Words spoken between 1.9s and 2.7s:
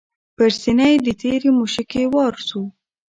وار سو